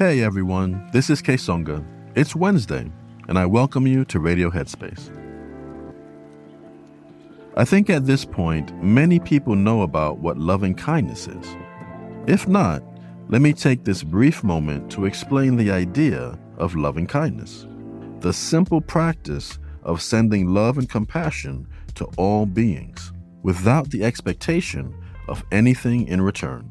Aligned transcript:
Hey 0.00 0.22
everyone, 0.22 0.88
this 0.94 1.10
is 1.10 1.20
Kessonga. 1.20 1.84
It's 2.14 2.34
Wednesday, 2.34 2.90
and 3.28 3.38
I 3.38 3.44
welcome 3.44 3.86
you 3.86 4.06
to 4.06 4.18
Radio 4.18 4.48
Headspace. 4.48 5.14
I 7.54 7.66
think 7.66 7.90
at 7.90 8.06
this 8.06 8.24
point, 8.24 8.74
many 8.82 9.20
people 9.20 9.54
know 9.54 9.82
about 9.82 10.16
what 10.16 10.38
loving 10.38 10.74
kindness 10.74 11.28
is. 11.28 11.54
If 12.26 12.48
not, 12.48 12.82
let 13.28 13.42
me 13.42 13.52
take 13.52 13.84
this 13.84 14.02
brief 14.02 14.42
moment 14.42 14.90
to 14.92 15.04
explain 15.04 15.56
the 15.56 15.70
idea 15.70 16.38
of 16.56 16.76
loving 16.76 17.06
kindness 17.06 17.66
the 18.20 18.32
simple 18.32 18.80
practice 18.80 19.58
of 19.82 20.00
sending 20.00 20.48
love 20.48 20.78
and 20.78 20.88
compassion 20.88 21.68
to 21.96 22.06
all 22.16 22.46
beings 22.46 23.12
without 23.42 23.90
the 23.90 24.02
expectation 24.02 24.94
of 25.28 25.44
anything 25.52 26.08
in 26.08 26.22
return. 26.22 26.70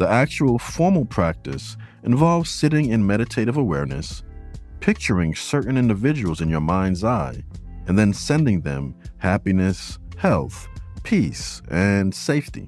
The 0.00 0.08
actual 0.08 0.58
formal 0.58 1.04
practice 1.04 1.76
involves 2.04 2.48
sitting 2.48 2.86
in 2.88 3.06
meditative 3.06 3.58
awareness, 3.58 4.22
picturing 4.80 5.34
certain 5.34 5.76
individuals 5.76 6.40
in 6.40 6.48
your 6.48 6.62
mind's 6.62 7.04
eye, 7.04 7.44
and 7.86 7.98
then 7.98 8.14
sending 8.14 8.62
them 8.62 8.94
happiness, 9.18 9.98
health, 10.16 10.68
peace, 11.02 11.60
and 11.70 12.14
safety. 12.14 12.66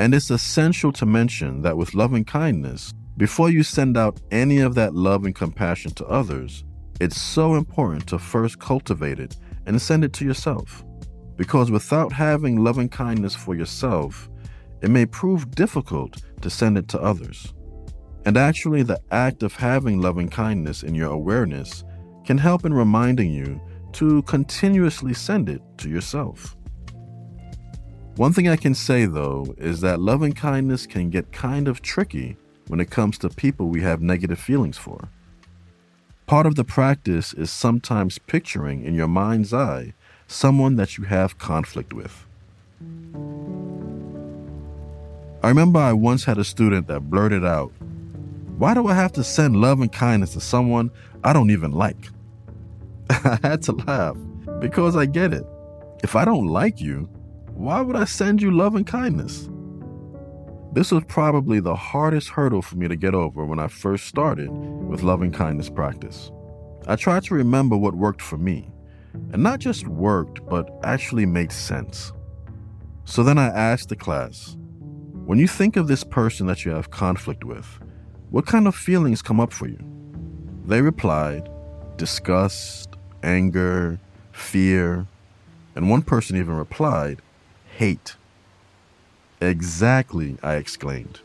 And 0.00 0.12
it's 0.16 0.30
essential 0.30 0.90
to 0.94 1.06
mention 1.06 1.62
that 1.62 1.76
with 1.76 1.94
loving 1.94 2.24
kindness, 2.24 2.92
before 3.16 3.50
you 3.50 3.62
send 3.62 3.96
out 3.96 4.20
any 4.32 4.58
of 4.58 4.74
that 4.74 4.96
love 4.96 5.24
and 5.24 5.32
compassion 5.32 5.92
to 5.92 6.06
others, 6.06 6.64
it's 7.00 7.22
so 7.22 7.54
important 7.54 8.08
to 8.08 8.18
first 8.18 8.58
cultivate 8.58 9.20
it 9.20 9.36
and 9.66 9.80
send 9.80 10.02
it 10.02 10.12
to 10.14 10.24
yourself. 10.24 10.84
Because 11.36 11.70
without 11.70 12.12
having 12.12 12.64
loving 12.64 12.88
kindness 12.88 13.36
for 13.36 13.54
yourself, 13.54 14.28
it 14.84 14.90
may 14.90 15.06
prove 15.06 15.50
difficult 15.52 16.20
to 16.42 16.50
send 16.50 16.76
it 16.76 16.88
to 16.88 17.00
others. 17.00 17.54
And 18.26 18.36
actually, 18.36 18.82
the 18.82 19.00
act 19.10 19.42
of 19.42 19.54
having 19.54 19.98
loving 19.98 20.28
kindness 20.28 20.82
in 20.82 20.94
your 20.94 21.10
awareness 21.10 21.84
can 22.26 22.36
help 22.36 22.66
in 22.66 22.74
reminding 22.74 23.32
you 23.32 23.58
to 23.92 24.20
continuously 24.24 25.14
send 25.14 25.48
it 25.48 25.62
to 25.78 25.88
yourself. 25.88 26.54
One 28.16 28.34
thing 28.34 28.46
I 28.46 28.56
can 28.56 28.74
say 28.74 29.06
though 29.06 29.54
is 29.56 29.80
that 29.80 30.00
loving 30.00 30.34
kindness 30.34 30.86
can 30.86 31.08
get 31.08 31.32
kind 31.32 31.66
of 31.66 31.80
tricky 31.80 32.36
when 32.68 32.78
it 32.78 32.90
comes 32.90 33.16
to 33.18 33.30
people 33.30 33.68
we 33.68 33.80
have 33.80 34.02
negative 34.02 34.38
feelings 34.38 34.76
for. 34.76 35.08
Part 36.26 36.44
of 36.44 36.56
the 36.56 36.64
practice 36.64 37.32
is 37.32 37.50
sometimes 37.50 38.18
picturing 38.18 38.84
in 38.84 38.94
your 38.94 39.08
mind's 39.08 39.54
eye 39.54 39.94
someone 40.26 40.76
that 40.76 40.98
you 40.98 41.04
have 41.04 41.38
conflict 41.38 41.94
with. 41.94 42.26
I 45.44 45.48
remember 45.48 45.78
I 45.78 45.92
once 45.92 46.24
had 46.24 46.38
a 46.38 46.42
student 46.42 46.86
that 46.86 47.10
blurted 47.10 47.44
out, 47.44 47.70
Why 48.56 48.72
do 48.72 48.86
I 48.86 48.94
have 48.94 49.12
to 49.12 49.22
send 49.22 49.56
love 49.56 49.82
and 49.82 49.92
kindness 49.92 50.32
to 50.32 50.40
someone 50.40 50.90
I 51.22 51.34
don't 51.34 51.50
even 51.50 51.70
like? 51.70 52.08
I 53.10 53.38
had 53.42 53.60
to 53.64 53.72
laugh 53.72 54.16
because 54.58 54.96
I 54.96 55.04
get 55.04 55.34
it. 55.34 55.44
If 56.02 56.16
I 56.16 56.24
don't 56.24 56.46
like 56.46 56.80
you, 56.80 57.10
why 57.52 57.82
would 57.82 57.94
I 57.94 58.04
send 58.04 58.40
you 58.40 58.52
love 58.52 58.74
and 58.74 58.86
kindness? 58.86 59.50
This 60.72 60.90
was 60.90 61.04
probably 61.08 61.60
the 61.60 61.76
hardest 61.76 62.30
hurdle 62.30 62.62
for 62.62 62.76
me 62.76 62.88
to 62.88 62.96
get 62.96 63.14
over 63.14 63.44
when 63.44 63.58
I 63.58 63.68
first 63.68 64.06
started 64.06 64.48
with 64.50 65.02
loving 65.02 65.30
kindness 65.30 65.68
practice. 65.68 66.32
I 66.86 66.96
tried 66.96 67.24
to 67.24 67.34
remember 67.34 67.76
what 67.76 67.94
worked 67.94 68.22
for 68.22 68.38
me, 68.38 68.70
and 69.12 69.42
not 69.42 69.58
just 69.58 69.86
worked, 69.88 70.40
but 70.46 70.70
actually 70.84 71.26
made 71.26 71.52
sense. 71.52 72.14
So 73.04 73.22
then 73.22 73.36
I 73.36 73.48
asked 73.48 73.90
the 73.90 73.96
class 73.96 74.56
when 75.26 75.38
you 75.38 75.48
think 75.48 75.76
of 75.76 75.88
this 75.88 76.04
person 76.04 76.46
that 76.48 76.66
you 76.66 76.72
have 76.72 76.90
conflict 76.90 77.44
with, 77.44 77.80
what 78.30 78.44
kind 78.44 78.66
of 78.66 78.74
feelings 78.74 79.22
come 79.22 79.40
up 79.40 79.52
for 79.52 79.66
you? 79.66 79.78
They 80.66 80.82
replied 80.82 81.48
disgust, 81.96 82.90
anger, 83.22 83.98
fear, 84.32 85.06
and 85.74 85.88
one 85.88 86.02
person 86.02 86.36
even 86.36 86.56
replied, 86.56 87.22
hate. 87.76 88.16
Exactly, 89.40 90.36
I 90.42 90.56
exclaimed. 90.56 91.20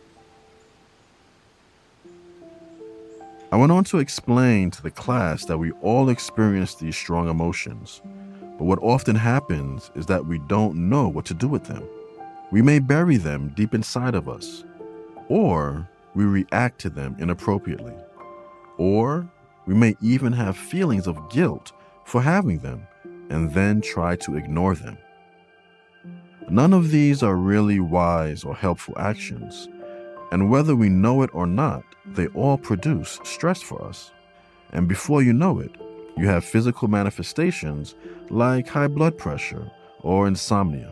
I 3.52 3.58
went 3.58 3.72
on 3.72 3.84
to 3.86 3.98
explain 3.98 4.72
to 4.72 4.82
the 4.82 4.92
class 4.92 5.46
that 5.46 5.58
we 5.58 5.72
all 5.82 6.10
experience 6.10 6.76
these 6.76 6.96
strong 6.96 7.28
emotions, 7.28 8.02
but 8.58 8.66
what 8.66 8.80
often 8.82 9.16
happens 9.16 9.92
is 9.96 10.06
that 10.06 10.26
we 10.26 10.38
don't 10.48 10.90
know 10.90 11.08
what 11.08 11.26
to 11.26 11.34
do 11.34 11.48
with 11.48 11.66
them. 11.66 11.84
We 12.52 12.62
may 12.62 12.80
bury 12.80 13.18
them 13.18 13.54
deep 13.56 13.74
inside 13.76 14.16
of 14.16 14.28
us, 14.28 14.64
or 15.28 15.88
we 16.16 16.26
react 16.26 16.80
to 16.82 16.90
them 16.90 17.16
inappropriately, 17.20 17.94
or 18.78 19.30
we 19.68 19.76
may 19.76 19.96
even 20.02 20.34
have 20.34 20.58
feelings 20.58 21.06
of 21.06 21.30
guilt 21.30 21.72
for 22.06 22.22
having 22.22 22.60
them 22.60 22.88
and 23.30 23.54
then 23.54 23.82
try 23.82 24.16
to 24.16 24.36
ignore 24.36 24.74
them. 24.74 24.98
None 26.50 26.74
of 26.74 26.90
these 26.90 27.22
are 27.22 27.36
really 27.36 27.80
wise 27.80 28.44
or 28.44 28.56
helpful 28.56 28.96
actions, 28.98 29.70
and 30.32 30.50
whether 30.50 30.76
we 30.76 30.90
know 30.90 31.22
it 31.22 31.30
or 31.34 31.46
not, 31.46 31.84
they 32.08 32.26
all 32.28 32.58
produce 32.58 33.20
stress 33.24 33.62
for 33.62 33.86
us. 33.86 34.12
And 34.72 34.88
before 34.88 35.22
you 35.22 35.34
know 35.34 35.60
it, 35.60 35.76
you 36.18 36.28
have 36.28 36.44
physical 36.44 36.88
manifestations 36.88 37.94
like 38.32 38.68
high 38.68 38.88
blood 38.88 39.18
pressure 39.20 39.70
or 40.02 40.28
insomnia. 40.28 40.92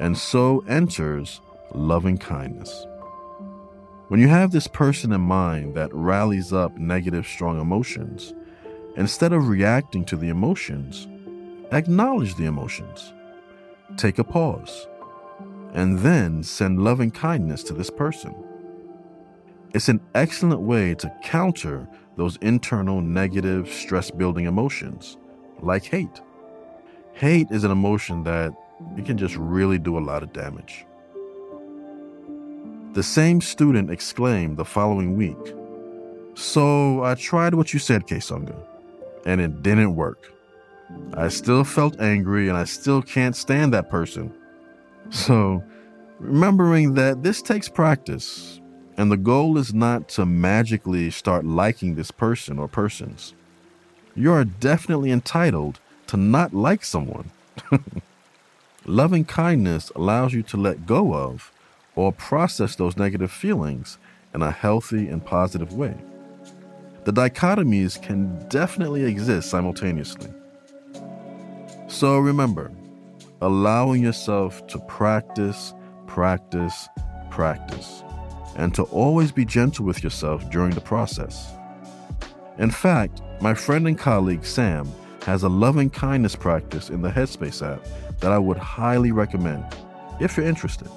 And 0.00 0.16
so 0.16 0.64
enters 0.68 1.40
loving 1.72 2.18
kindness. 2.18 2.86
When 4.08 4.20
you 4.20 4.28
have 4.28 4.52
this 4.52 4.66
person 4.66 5.12
in 5.12 5.20
mind 5.20 5.74
that 5.74 5.94
rallies 5.94 6.52
up 6.52 6.76
negative, 6.76 7.26
strong 7.26 7.60
emotions, 7.60 8.34
instead 8.96 9.32
of 9.32 9.48
reacting 9.48 10.04
to 10.06 10.16
the 10.16 10.28
emotions, 10.28 11.08
acknowledge 11.72 12.34
the 12.36 12.44
emotions. 12.44 13.12
Take 13.96 14.18
a 14.18 14.24
pause, 14.24 14.86
and 15.72 15.98
then 16.00 16.42
send 16.42 16.84
loving 16.84 17.10
kindness 17.10 17.62
to 17.64 17.74
this 17.74 17.90
person. 17.90 18.34
It's 19.72 19.88
an 19.88 20.00
excellent 20.14 20.60
way 20.60 20.94
to 20.94 21.12
counter 21.22 21.88
those 22.16 22.36
internal 22.36 23.00
negative, 23.00 23.68
stress 23.68 24.10
building 24.10 24.46
emotions, 24.46 25.16
like 25.60 25.84
hate. 25.84 26.20
Hate 27.14 27.48
is 27.50 27.64
an 27.64 27.70
emotion 27.70 28.22
that 28.24 28.52
it 28.96 29.04
can 29.04 29.18
just 29.18 29.36
really 29.36 29.78
do 29.78 29.98
a 29.98 30.00
lot 30.00 30.22
of 30.22 30.32
damage. 30.32 30.86
The 32.94 33.02
same 33.02 33.40
student 33.40 33.90
exclaimed 33.90 34.56
the 34.56 34.64
following 34.64 35.16
week, 35.16 35.54
So 36.34 37.02
I 37.02 37.14
tried 37.14 37.54
what 37.54 37.72
you 37.72 37.78
said, 37.78 38.06
Kessonga, 38.06 38.56
and 39.26 39.40
it 39.40 39.62
didn't 39.62 39.94
work. 39.96 40.32
I 41.14 41.28
still 41.28 41.64
felt 41.64 42.00
angry 42.00 42.48
and 42.48 42.56
I 42.56 42.64
still 42.64 43.02
can't 43.02 43.36
stand 43.36 43.72
that 43.72 43.90
person. 43.90 44.32
So, 45.10 45.62
remembering 46.18 46.94
that 46.94 47.22
this 47.22 47.42
takes 47.42 47.68
practice, 47.68 48.60
and 48.96 49.10
the 49.10 49.16
goal 49.16 49.58
is 49.58 49.74
not 49.74 50.08
to 50.10 50.24
magically 50.24 51.10
start 51.10 51.44
liking 51.44 51.94
this 51.94 52.10
person 52.10 52.58
or 52.58 52.68
persons. 52.68 53.34
You 54.14 54.32
are 54.32 54.44
definitely 54.44 55.10
entitled 55.10 55.80
to 56.08 56.16
not 56.16 56.54
like 56.54 56.84
someone. 56.84 57.30
Loving 58.86 59.24
kindness 59.24 59.90
allows 59.96 60.34
you 60.34 60.42
to 60.42 60.58
let 60.58 60.84
go 60.84 61.14
of 61.14 61.50
or 61.96 62.12
process 62.12 62.76
those 62.76 62.98
negative 62.98 63.32
feelings 63.32 63.96
in 64.34 64.42
a 64.42 64.50
healthy 64.50 65.08
and 65.08 65.24
positive 65.24 65.72
way. 65.72 65.96
The 67.04 67.12
dichotomies 67.12 68.00
can 68.00 68.46
definitely 68.48 69.04
exist 69.04 69.48
simultaneously. 69.48 70.30
So 71.86 72.18
remember, 72.18 72.72
allowing 73.40 74.02
yourself 74.02 74.66
to 74.66 74.78
practice, 74.80 75.72
practice, 76.06 76.88
practice, 77.30 78.02
and 78.56 78.74
to 78.74 78.82
always 78.84 79.32
be 79.32 79.46
gentle 79.46 79.86
with 79.86 80.04
yourself 80.04 80.50
during 80.50 80.72
the 80.72 80.80
process. 80.82 81.50
In 82.58 82.70
fact, 82.70 83.22
my 83.40 83.54
friend 83.54 83.88
and 83.88 83.98
colleague 83.98 84.44
Sam 84.44 84.86
has 85.22 85.42
a 85.42 85.48
loving 85.48 85.88
kindness 85.88 86.36
practice 86.36 86.90
in 86.90 87.00
the 87.00 87.10
Headspace 87.10 87.66
app 87.66 87.80
that 88.20 88.32
I 88.32 88.38
would 88.38 88.56
highly 88.56 89.12
recommend 89.12 89.64
if 90.20 90.36
you're 90.36 90.46
interested. 90.46 90.88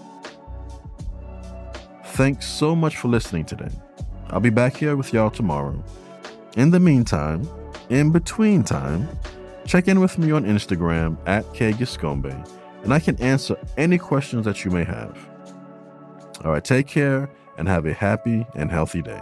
Thanks 2.06 2.48
so 2.48 2.76
much 2.76 2.98
for 2.98 3.08
listening 3.10 3.46
today. 3.46 3.70
I'll 4.30 4.40
be 4.40 4.50
back 4.50 4.76
here 4.76 4.96
with 4.96 5.14
y'all 5.14 5.30
tomorrow. 5.30 5.84
In 6.56 6.72
the 6.72 6.80
meantime, 6.80 7.48
in 7.90 8.12
between 8.12 8.64
time, 8.64 9.08
check 9.66 9.88
in 9.88 10.00
with 10.00 10.18
me 10.18 10.32
on 10.32 10.44
Instagram 10.44 11.18
at 11.28 11.46
Kgiscombe, 11.54 12.50
and 12.84 12.94
I 12.94 13.00
can 13.00 13.22
answer 13.22 13.56
any 13.78 13.98
questions 13.98 14.46
that 14.46 14.66
you 14.66 14.72
may 14.72 14.84
have. 14.84 15.18
All 16.44 16.52
right, 16.52 16.64
take 16.64 16.88
care 16.88 17.30
and 17.58 17.68
have 17.68 17.86
a 17.86 17.94
happy 17.94 18.46
and 18.56 18.72
healthy 18.72 19.02
day. 19.02 19.22